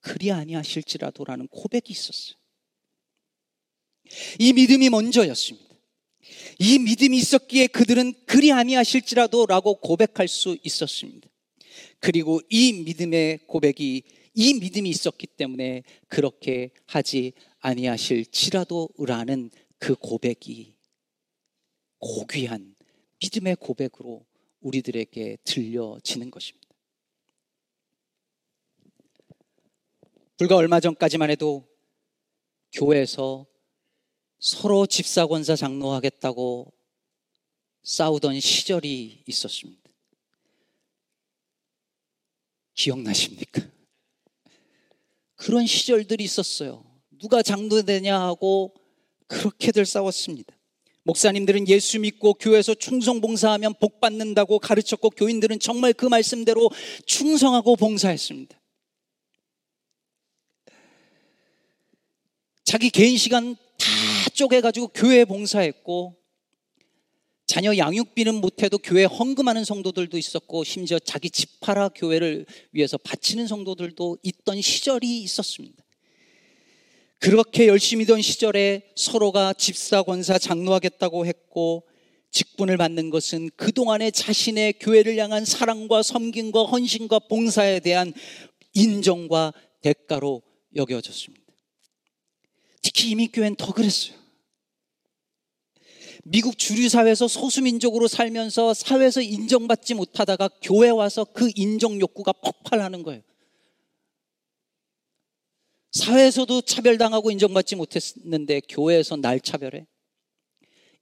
그리 0.00 0.32
아니하실지라도라는 0.32 1.48
고백이 1.48 1.92
있었어요. 1.92 2.41
이 4.38 4.52
믿음이 4.52 4.90
먼저였습니다. 4.90 5.72
이 6.58 6.78
믿음이 6.78 7.16
있었기에 7.18 7.68
그들은 7.68 8.14
그리 8.26 8.52
아니하실지라도라고 8.52 9.80
고백할 9.80 10.28
수 10.28 10.56
있었습니다. 10.62 11.28
그리고 11.98 12.40
이 12.48 12.72
믿음의 12.84 13.46
고백이 13.46 14.02
이 14.34 14.54
믿음이 14.54 14.88
있었기 14.88 15.26
때문에 15.26 15.82
그렇게 16.08 16.70
하지 16.86 17.32
아니하실지라도라는 17.60 19.50
그 19.78 19.94
고백이 19.94 20.74
고귀한 21.98 22.74
믿음의 23.20 23.56
고백으로 23.56 24.24
우리들에게 24.60 25.38
들려지는 25.44 26.30
것입니다. 26.30 26.68
불과 30.36 30.56
얼마 30.56 30.80
전까지만 30.80 31.30
해도 31.30 31.68
교회에서 32.72 33.46
서로 34.42 34.86
집사권사 34.86 35.54
장로하겠다고 35.54 36.72
싸우던 37.84 38.40
시절이 38.40 39.22
있었습니다. 39.24 39.80
기억나십니까? 42.74 43.62
그런 45.36 45.64
시절들이 45.64 46.24
있었어요. 46.24 46.84
누가 47.20 47.40
장로 47.40 47.82
되냐 47.82 48.20
하고 48.20 48.74
그렇게들 49.28 49.86
싸웠습니다. 49.86 50.52
목사님들은 51.04 51.68
예수 51.68 52.00
믿고 52.00 52.34
교회에서 52.34 52.74
충성 52.74 53.20
봉사하면 53.20 53.74
복 53.80 54.00
받는다고 54.00 54.58
가르쳤고 54.58 55.10
교인들은 55.10 55.60
정말 55.60 55.92
그 55.92 56.06
말씀대로 56.06 56.68
충성하고 57.06 57.76
봉사했습니다. 57.76 58.60
자기 62.64 62.90
개인 62.90 63.16
시간 63.16 63.54
다 63.54 63.62
쪼개가지고 64.34 64.88
교회 64.88 65.24
봉사했고 65.24 66.16
자녀 67.46 67.76
양육비는 67.76 68.36
못해도 68.36 68.78
교회 68.78 69.04
헌금하는 69.04 69.64
성도들도 69.64 70.16
있었고 70.16 70.64
심지어 70.64 70.98
자기 70.98 71.28
집 71.28 71.60
팔아 71.60 71.90
교회를 71.90 72.46
위해서 72.72 72.96
바치는 72.96 73.46
성도들도 73.46 74.18
있던 74.22 74.60
시절이 74.62 75.20
있었습니다. 75.22 75.84
그렇게 77.18 77.68
열심히 77.68 78.06
던 78.06 78.22
시절에 78.22 78.90
서로가 78.96 79.52
집사, 79.52 80.02
권사, 80.02 80.38
장로하겠다고 80.38 81.26
했고 81.26 81.86
직분을 82.30 82.78
받는 82.78 83.10
것은 83.10 83.50
그동안의 83.56 84.12
자신의 84.12 84.74
교회를 84.80 85.18
향한 85.18 85.44
사랑과 85.44 86.02
섬김과 86.02 86.64
헌신과 86.64 87.18
봉사에 87.28 87.80
대한 87.80 88.14
인정과 88.72 89.52
대가로 89.82 90.42
여겨졌습니다. 90.74 91.44
특히 92.80 93.10
이민교회는 93.10 93.56
더 93.56 93.72
그랬어요. 93.72 94.21
미국 96.24 96.56
주류 96.56 96.88
사회에서 96.88 97.26
소수민족으로 97.26 98.06
살면서 98.06 98.74
사회에서 98.74 99.20
인정받지 99.20 99.94
못하다가 99.94 100.48
교회 100.62 100.88
와서 100.88 101.24
그 101.24 101.50
인정 101.56 102.00
욕구가 102.00 102.32
폭발하는 102.32 103.02
거예요. 103.02 103.22
사회에서도 105.92 106.62
차별당하고 106.62 107.30
인정받지 107.30 107.76
못했는데 107.76 108.60
교회에서 108.68 109.16
날 109.16 109.40
차별해. 109.40 109.86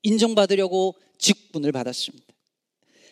인정받으려고 0.02 0.96
직분을 1.18 1.70
받았습니다. 1.70 2.26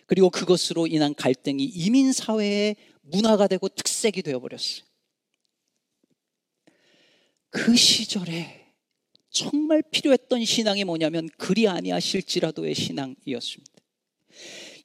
그리고 0.07 0.31
그것으로 0.31 0.87
인한 0.87 1.15
갈등이 1.15 1.63
이민 1.63 2.13
사회의 2.13 2.77
문화가 3.03 3.47
되고 3.47 3.69
특색이 3.69 4.23
되어 4.23 4.41
버렸어요. 4.41 4.83
그 7.51 7.77
시절에 7.77 8.58
정말 9.31 9.83
필요했던 9.83 10.45
신앙이 10.45 10.85
뭐냐면 10.85 11.29
그리 11.37 11.69
아니하실지라도의 11.69 12.75
신앙이었습니다. 12.75 13.73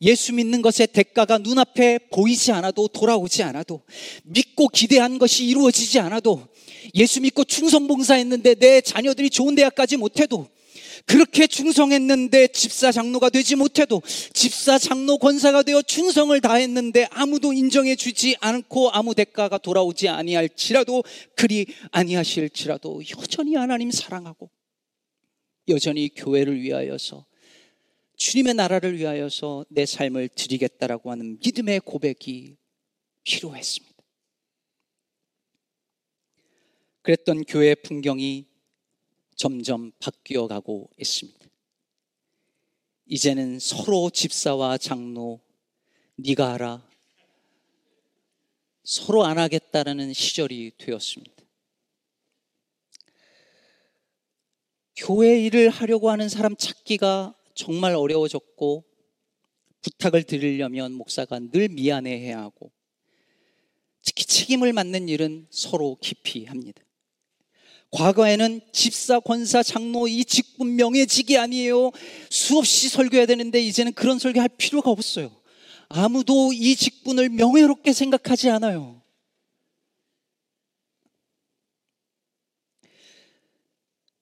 예수 0.02 0.34
믿는 0.34 0.62
것의 0.62 0.88
대가가 0.92 1.38
눈앞에 1.38 2.00
보이지 2.12 2.52
않아도 2.52 2.88
돌아오지 2.88 3.42
않아도 3.44 3.84
믿고 4.24 4.68
기대한 4.68 5.18
것이 5.18 5.46
이루어지지 5.46 6.00
않아도 6.00 6.46
예수 6.96 7.22
믿고 7.22 7.46
충성봉사했는데 7.46 8.56
내 8.56 8.82
자녀들이 8.82 9.30
좋은 9.30 9.56
대학까지 9.56 9.98
못해도 9.98 10.50
그렇게 11.06 11.48
충성했는데 11.48 12.48
집사 12.48 12.92
장로가 12.92 13.30
되지 13.30 13.56
못해도 13.56 14.02
집사 14.34 14.78
장로 14.78 15.18
권사가 15.18 15.64
되어 15.64 15.82
충성을 15.82 16.40
다했는데 16.40 17.08
아무도 17.12 17.54
인정해 17.54 17.96
주지 17.96 18.36
않고 18.40 18.90
아무 18.92 19.14
대가가 19.14 19.58
돌아오지 19.58 20.08
아니할지라도 20.08 21.04
그리 21.36 21.66
아니하실지라도 21.92 23.02
여전히 23.18 23.56
하나님 23.56 23.92
사랑하고 23.92 24.50
여전히 25.68 26.10
교회를 26.10 26.62
위하여서 26.62 27.26
주님의 28.16 28.54
나라를 28.54 28.98
위하여서 28.98 29.66
내 29.70 29.86
삶을 29.86 30.30
드리겠다라고 30.30 31.12
하는 31.12 31.38
믿음의 31.44 31.82
고백이 31.82 32.56
필요했습니다. 33.24 33.94
그랬던 37.02 37.44
교회 37.44 37.76
풍경이 37.76 38.53
점점 39.36 39.92
바뀌어 40.00 40.48
가고 40.48 40.90
있습니다. 40.98 41.40
이제는 43.06 43.60
서로 43.60 44.10
집사와 44.10 44.78
장로 44.78 45.42
네가 46.16 46.54
하라 46.54 46.88
서로 48.84 49.24
안 49.26 49.38
하겠다라는 49.38 50.14
시절이 50.14 50.74
되었습니다. 50.78 51.34
교회 54.96 55.44
일을 55.44 55.70
하려고 55.70 56.10
하는 56.12 56.30
사람 56.30 56.56
찾기가 56.56 57.36
정말 57.56 57.96
어려워졌고 57.96 58.84
부탁을 59.82 60.24
드리려면 60.24 60.94
목사가 60.94 61.40
늘 61.40 61.68
미안해해야 61.70 62.40
하고 62.40 62.72
특히 64.04 64.26
책임을 64.26 64.74
맡는 64.74 65.10
일은 65.10 65.48
서로 65.50 65.98
깊이 66.02 66.46
합니다. 66.46 66.84
과거에는 67.94 68.60
집사, 68.72 69.20
권사, 69.20 69.62
장로 69.62 70.08
이 70.08 70.26
직분 70.26 70.76
명예직이 70.76 71.38
아니에요. 71.38 71.92
수없이 72.32 72.90
설교해야 72.90 73.28
되는데 73.28 73.62
이제는 73.62 73.94
그런 73.94 74.18
설교할 74.18 74.50
필요가 74.58 74.90
없어요. 74.90 75.32
아무도 75.90 76.54
이 76.54 76.76
직분을 76.76 77.30
명예롭게 77.30 77.94
생각하지 77.94 78.50
않아요. 78.50 79.00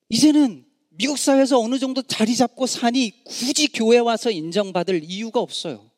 이제는 0.09 0.65
미국 0.89 1.17
사회에서 1.17 1.57
어느 1.57 1.79
정도 1.79 2.01
자리 2.01 2.35
잡고 2.35 2.67
사니 2.67 3.23
굳이 3.23 3.69
교회 3.69 3.99
와서 3.99 4.31
인정받을 4.31 5.01
이유가 5.05 5.39
없어요. 5.39 5.89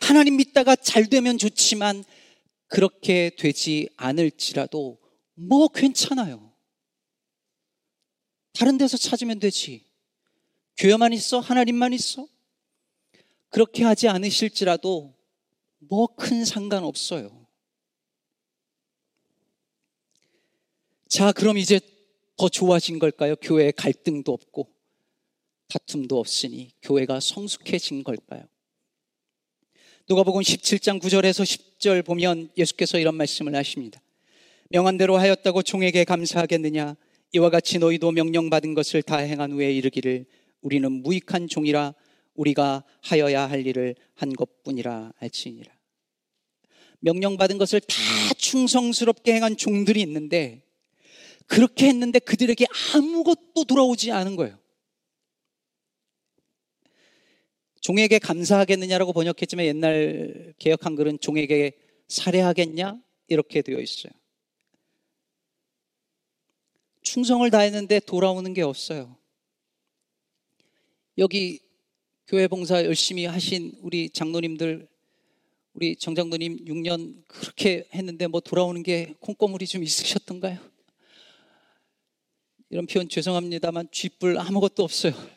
하나님 0.00 0.36
믿다가 0.36 0.76
잘 0.76 1.06
되면 1.06 1.36
좋지만 1.36 2.04
그렇게 2.74 3.30
되지 3.38 3.88
않을지라도 3.96 4.98
뭐 5.34 5.68
괜찮아요. 5.68 6.52
다른 8.52 8.78
데서 8.78 8.96
찾으면 8.96 9.38
되지. 9.38 9.86
교회만 10.76 11.12
있어? 11.12 11.38
하나님만 11.38 11.92
있어? 11.92 12.26
그렇게 13.48 13.84
하지 13.84 14.08
않으실지라도 14.08 15.14
뭐 15.78 16.06
큰 16.16 16.44
상관없어요. 16.44 17.46
자, 21.08 21.30
그럼 21.30 21.58
이제 21.58 21.78
더 22.36 22.48
좋아진 22.48 22.98
걸까요? 22.98 23.36
교회에 23.36 23.70
갈등도 23.70 24.32
없고 24.32 24.68
다툼도 25.68 26.18
없으니 26.18 26.72
교회가 26.82 27.20
성숙해진 27.20 28.02
걸까요? 28.02 28.48
누가복음 30.06 30.42
17장 30.42 31.00
9절에서 31.00 31.44
10절 31.44 32.04
보면 32.04 32.50
예수께서 32.58 32.98
이런 32.98 33.14
말씀을 33.14 33.54
하십니다. 33.54 34.02
명한대로 34.68 35.16
하였다고 35.16 35.62
종에게 35.62 36.04
감사하겠느냐? 36.04 36.94
이와 37.32 37.48
같이 37.48 37.78
너희도 37.78 38.12
명령받은 38.12 38.74
것을 38.74 39.02
다 39.02 39.16
행한 39.16 39.52
후에 39.52 39.72
이르기를 39.72 40.26
우리는 40.60 40.92
무익한 40.92 41.48
종이라 41.48 41.94
우리가 42.34 42.84
하여야 43.00 43.48
할 43.48 43.66
일을 43.66 43.94
한 44.14 44.34
것뿐이라 44.34 45.14
할지니라. 45.16 45.72
명령받은 47.00 47.56
것을 47.56 47.80
다 47.80 47.96
충성스럽게 48.36 49.32
행한 49.32 49.56
종들이 49.56 50.02
있는데 50.02 50.64
그렇게 51.46 51.88
했는데 51.88 52.18
그들에게 52.18 52.66
아무것도 52.94 53.64
돌아오지 53.66 54.12
않은 54.12 54.36
거예요. 54.36 54.58
종에게 57.84 58.18
감사하겠느냐라고 58.18 59.12
번역했지만 59.12 59.66
옛날 59.66 60.54
개혁 60.58 60.86
한글은 60.86 61.18
종에게 61.20 61.72
살해하겠냐 62.08 62.98
이렇게 63.28 63.60
되어 63.60 63.78
있어요. 63.78 64.10
충성을 67.02 67.48
다했는데 67.50 68.00
돌아오는 68.00 68.54
게 68.54 68.62
없어요. 68.62 69.14
여기 71.18 71.60
교회 72.26 72.48
봉사 72.48 72.82
열심히 72.86 73.26
하신 73.26 73.74
우리 73.82 74.08
장로님들, 74.08 74.88
우리 75.74 75.94
정장로님 75.96 76.64
6년 76.64 77.22
그렇게 77.28 77.86
했는데 77.92 78.28
뭐 78.28 78.40
돌아오는 78.40 78.82
게 78.82 79.14
콩고물이 79.20 79.66
좀 79.66 79.82
있으셨던가요? 79.82 80.58
이런 82.70 82.86
표현 82.86 83.10
죄송합니다만 83.10 83.88
쥐뿔 83.92 84.38
아무것도 84.38 84.82
없어요. 84.82 85.33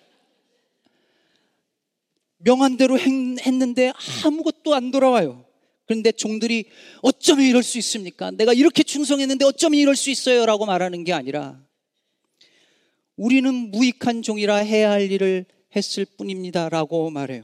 명한대로 2.38 3.00
했는데 3.00 3.91
아무것도 4.23 4.76
안 4.76 4.91
돌아와요. 4.91 5.45
그런데 5.86 6.12
종들이 6.12 6.65
어쩌면 7.02 7.45
이럴 7.45 7.63
수 7.63 7.78
있습니까? 7.78 8.32
내가 8.32 8.54
이렇게 8.54 8.84
충성했는데 8.84 9.45
어쩌면 9.45 9.80
이럴 9.80 9.95
수 9.95 10.10
있어요? 10.10 10.45
라고 10.45 10.65
말하는 10.65 11.04
게 11.04 11.13
아니라 11.13 11.60
우리는 13.15 13.54
무익한 13.71 14.21
종이라 14.21 14.58
해야 14.58 14.91
할 14.91 15.12
일을 15.12 15.45
했을 15.76 16.06
뿐입니다. 16.06 16.69
라고 16.69 17.10
말해요. 17.10 17.43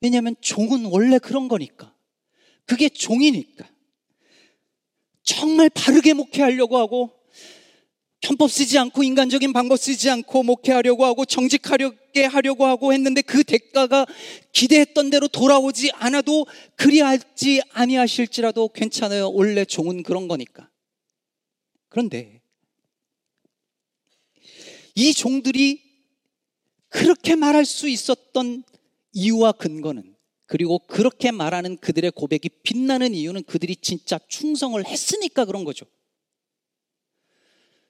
왜냐하면 0.00 0.36
종은 0.40 0.86
원래 0.86 1.18
그런 1.18 1.48
거니까. 1.48 1.92
그게 2.64 2.88
종이니까. 2.88 3.68
정말 5.22 5.68
바르게 5.68 6.14
목회하려고 6.14 6.78
하고 6.78 7.17
편법 8.28 8.50
쓰지 8.50 8.78
않고 8.78 9.02
인간적인 9.04 9.54
방법 9.54 9.78
쓰지 9.78 10.10
않고 10.10 10.42
목회하려고 10.42 11.06
하고 11.06 11.24
정직하게 11.24 12.26
하려고 12.30 12.66
하고 12.66 12.92
했는데 12.92 13.22
그 13.22 13.42
대가가 13.42 14.04
기대했던 14.52 15.08
대로 15.08 15.28
돌아오지 15.28 15.92
않아도 15.94 16.46
그리하지 16.76 17.62
아니하실지라도 17.70 18.68
괜찮아요. 18.68 19.30
원래 19.30 19.64
종은 19.64 20.02
그런 20.02 20.28
거니까. 20.28 20.68
그런데 21.88 22.42
이 24.94 25.14
종들이 25.14 25.80
그렇게 26.90 27.34
말할 27.34 27.64
수 27.64 27.88
있었던 27.88 28.62
이유와 29.14 29.52
근거는 29.52 30.14
그리고 30.44 30.80
그렇게 30.80 31.30
말하는 31.30 31.78
그들의 31.78 32.10
고백이 32.10 32.50
빛나는 32.62 33.14
이유는 33.14 33.44
그들이 33.44 33.76
진짜 33.76 34.20
충성을 34.28 34.84
했으니까 34.84 35.46
그런 35.46 35.64
거죠. 35.64 35.86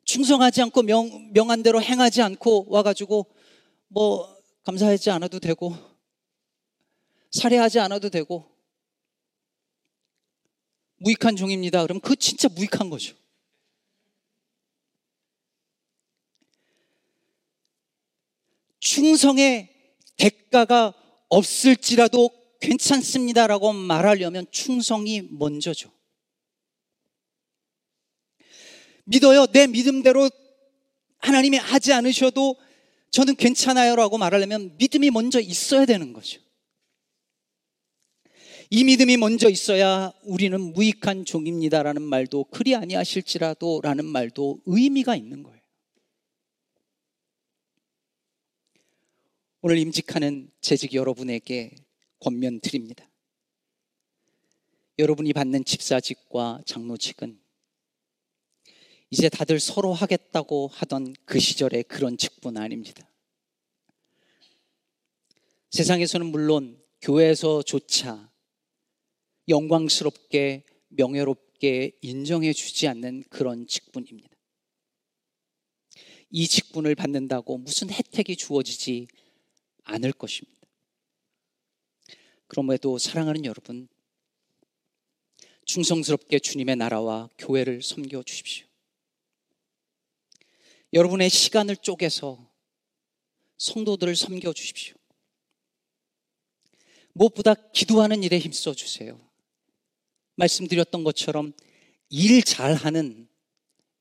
충성하지 0.08 0.62
않고 0.62 0.84
명, 0.84 1.30
명한 1.34 1.62
대로 1.62 1.82
행하지 1.82 2.22
않고 2.22 2.64
와가지고 2.70 3.26
뭐 3.88 4.34
감사하지 4.64 5.10
않아도 5.10 5.38
되고 5.38 5.76
살해하지 7.30 7.78
않아도 7.80 8.08
되고 8.08 8.50
무익한 10.96 11.36
종입니다. 11.36 11.82
그럼 11.82 12.00
그 12.00 12.16
진짜 12.16 12.48
무익한 12.48 12.88
거죠. 12.88 13.14
충성의 18.80 19.68
대가가 20.16 20.94
없을지라도 21.28 22.30
괜찮습니다라고 22.62 23.74
말하려면 23.74 24.46
충성이 24.50 25.20
먼저죠. 25.30 25.97
믿어요. 29.08 29.46
내 29.46 29.66
믿음대로 29.66 30.30
하나님이 31.18 31.56
하지 31.56 31.92
않으셔도 31.92 32.56
저는 33.10 33.36
괜찮아요 33.36 33.96
라고 33.96 34.18
말하려면 34.18 34.76
믿음이 34.76 35.10
먼저 35.10 35.40
있어야 35.40 35.86
되는 35.86 36.12
거죠. 36.12 36.40
이 38.70 38.84
믿음이 38.84 39.16
먼저 39.16 39.48
있어야 39.48 40.12
우리는 40.24 40.60
무익한 40.60 41.24
종입니다라는 41.24 42.02
말도 42.02 42.44
그리 42.44 42.74
아니하실지라도 42.74 43.80
라는 43.82 44.04
말도 44.04 44.60
의미가 44.66 45.16
있는 45.16 45.42
거예요. 45.42 45.58
오늘 49.62 49.78
임직하는 49.78 50.50
재직 50.60 50.92
여러분에게 50.92 51.74
권면 52.20 52.60
드립니다. 52.60 53.10
여러분이 54.98 55.32
받는 55.32 55.64
집사직과 55.64 56.60
장로직은 56.66 57.47
이제 59.10 59.28
다들 59.28 59.58
서로 59.58 59.92
하겠다고 59.92 60.68
하던 60.68 61.14
그 61.24 61.38
시절의 61.38 61.84
그런 61.84 62.18
직분 62.18 62.58
아닙니다. 62.58 63.10
세상에서는 65.70 66.26
물론 66.26 66.82
교회에서조차 67.00 68.30
영광스럽게 69.48 70.64
명예롭게 70.88 71.92
인정해 72.02 72.52
주지 72.52 72.86
않는 72.88 73.24
그런 73.30 73.66
직분입니다. 73.66 74.28
이 76.30 76.46
직분을 76.46 76.94
받는다고 76.94 77.56
무슨 77.56 77.90
혜택이 77.90 78.36
주어지지 78.36 79.08
않을 79.84 80.12
것입니다. 80.12 80.58
그럼에도 82.46 82.98
사랑하는 82.98 83.44
여러분, 83.46 83.88
충성스럽게 85.64 86.38
주님의 86.38 86.76
나라와 86.76 87.28
교회를 87.38 87.82
섬겨 87.82 88.22
주십시오. 88.22 88.67
여러분의 90.92 91.28
시간을 91.28 91.76
쪼개서 91.76 92.50
성도들을 93.58 94.16
섬겨 94.16 94.52
주십시오. 94.52 94.94
무엇보다 97.12 97.54
기도하는 97.54 98.22
일에 98.22 98.38
힘써 98.38 98.74
주세요. 98.74 99.20
말씀드렸던 100.36 101.04
것처럼 101.04 101.52
일 102.08 102.42
잘하는, 102.42 103.28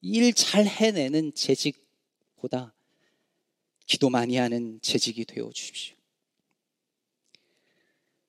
일 0.01 0.33
잘 0.33 0.65
해내는 0.65 1.33
재직보다 1.33 2.73
기도 3.85 4.09
많이 4.09 4.37
하는 4.37 4.79
재직이 4.81 5.25
되어 5.25 5.49
주십시오. 5.51 5.97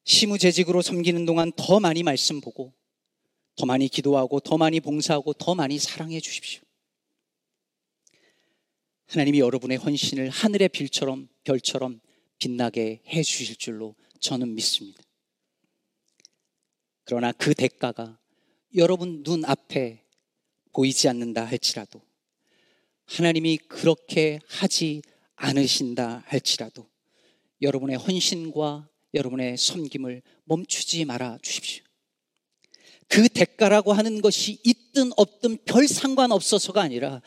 시무재직으로 0.05 0.81
섬기는 0.81 1.27
동안 1.27 1.53
더 1.53 1.81
많이 1.81 2.03
말씀 2.03 2.41
보고, 2.41 2.73
더 3.57 3.67
많이 3.67 3.89
기도하고, 3.89 4.41
더 4.41 4.57
많이 4.57 4.81
봉사하고, 4.81 5.35
더 5.35 5.55
많이 5.55 5.79
사랑해 5.79 6.19
주십시오. 6.19 6.63
하나님이 9.09 9.41
여러분의 9.41 9.79
헌신을 9.79 10.29
하늘의 10.29 10.69
별처럼, 10.69 11.29
별처럼 11.45 12.01
빛나게 12.39 13.01
해 13.07 13.23
주실 13.23 13.57
줄로 13.57 13.95
저는 14.21 14.55
믿습니다. 14.55 15.03
그러나 17.05 17.33
그 17.33 17.55
대가가 17.55 18.19
여러분 18.77 19.23
눈 19.23 19.47
앞에 19.47 20.05
보이지 20.75 21.09
않는다 21.09 21.45
할지라도 21.45 22.03
하나님이 23.07 23.57
그렇게 23.57 24.41
하지 24.47 25.01
않으신다 25.37 26.23
할지라도 26.27 26.89
여러분의 27.63 27.97
헌신과 27.97 28.89
여러분의 29.15 29.57
섬김을 29.57 30.23
멈추지 30.45 31.07
말아 31.07 31.39
주십시오. 31.43 31.88
그 33.09 33.29
대가라고 33.29 33.93
하는 33.93 34.21
것이 34.21 34.59
있든 34.65 35.13
없든 35.17 35.59
별 35.65 35.89
상관없어서가 35.89 36.83
아니라 36.83 37.23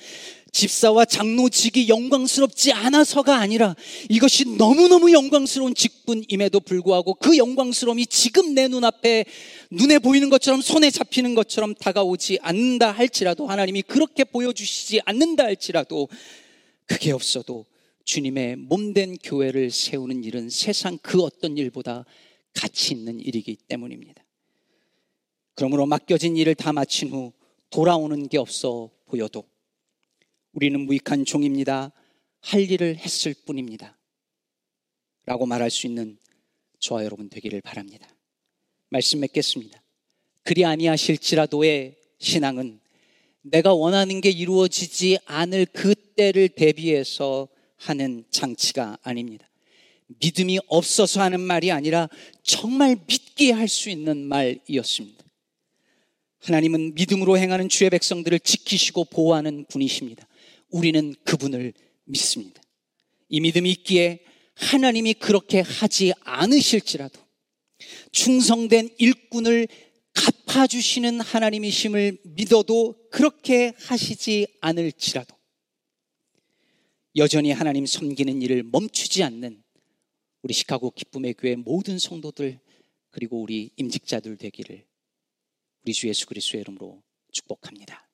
집사와 0.51 1.05
장로직이 1.05 1.87
영광스럽지 1.87 2.73
않아서가 2.73 3.37
아니라 3.37 3.75
이것이 4.09 4.57
너무너무 4.57 5.11
영광스러운 5.11 5.73
직분임에도 5.73 6.59
불구하고 6.59 7.13
그 7.15 7.37
영광스러움이 7.37 8.05
지금 8.07 8.53
내 8.53 8.67
눈앞에 8.67 9.25
눈에 9.71 9.99
보이는 9.99 10.29
것처럼 10.29 10.61
손에 10.61 10.91
잡히는 10.91 11.35
것처럼 11.35 11.73
다가오지 11.73 12.39
않는다 12.41 12.91
할지라도 12.91 13.47
하나님이 13.47 13.81
그렇게 13.83 14.23
보여주시지 14.25 15.01
않는다 15.05 15.45
할지라도 15.45 16.09
그게 16.85 17.11
없어도 17.11 17.65
주님의 18.03 18.57
몸된 18.57 19.17
교회를 19.23 19.71
세우는 19.71 20.25
일은 20.25 20.49
세상 20.49 20.97
그 21.01 21.21
어떤 21.21 21.57
일보다 21.57 22.03
가치 22.53 22.93
있는 22.93 23.21
일이기 23.21 23.55
때문입니다. 23.55 24.20
그러므로 25.62 25.86
맡겨진 25.86 26.38
일을 26.38 26.56
다 26.56 26.74
마친 26.74 27.12
후 27.12 27.34
돌아오는 27.69 28.28
게 28.30 28.39
없어 28.39 28.89
보여도 29.06 29.43
우리는 30.54 30.80
무익한 30.80 31.24
종입니다. 31.24 31.91
할 32.39 32.62
일을 32.62 32.97
했을 32.97 33.36
뿐입니다. 33.45 33.95
라고 35.28 35.45
말할 35.45 35.69
수 35.69 35.86
있는 35.86 36.17
저와 36.80 37.06
여러분 37.06 37.30
되기를 37.30 37.62
바랍니다. 37.62 38.08
말씀 38.89 39.19
맺겠습니다. 39.19 39.84
그리 40.41 40.65
아니하실지라도의 40.65 41.95
신앙은 42.17 42.80
내가 43.43 43.76
원하는 43.76 44.19
게 44.19 44.32
이루어지지 44.32 45.19
않을 45.26 45.67
그때를 45.67 46.50
대비해서 46.50 47.47
하는 47.76 48.26
장치가 48.32 48.97
아닙니다. 49.04 49.47
믿음이 50.08 50.58
없어서 50.65 51.21
하는 51.21 51.39
말이 51.39 51.71
아니라 51.71 52.10
정말 52.41 52.95
믿기에 53.06 53.52
할수 53.52 53.91
있는 53.91 54.26
말이었습니다. 54.26 55.20
하나님은 56.41 56.95
믿음으로 56.95 57.38
행하는 57.38 57.69
주의 57.69 57.89
백성들을 57.89 58.39
지키시고 58.39 59.06
보호하는 59.06 59.65
분이십니다. 59.69 60.27
우리는 60.69 61.13
그분을 61.23 61.73
믿습니다. 62.06 62.62
이 63.30 63.39
믿음이 63.39 63.69
있기에 63.71 64.23
하나님이 64.56 65.13
그렇게 65.15 65.62
하지 65.62 66.13
않으실지라도 66.21 67.19
충성된 68.12 68.89
일꾼을 68.97 69.67
갚아주시는 70.13 71.21
하나님이심을 71.21 72.17
믿어도 72.23 72.95
그렇게 73.12 73.73
하시지 73.77 74.47
않을지라도 74.60 75.36
여전히 77.15 77.51
하나님 77.51 77.86
섬기는 77.86 78.41
일을 78.41 78.63
멈추지 78.63 79.23
않는 79.23 79.62
우리 80.41 80.54
시카고 80.54 80.91
기쁨의 80.91 81.36
교회 81.36 81.56
모든 81.56 81.99
성도들 81.99 82.60
그리고 83.10 83.41
우리 83.41 83.71
임직자들 83.75 84.38
되기를 84.38 84.86
우리 85.83 85.93
주 85.93 86.07
예수 86.07 86.27
그리스도의 86.27 86.61
이름으로 86.61 87.01
축복합니다. 87.31 88.11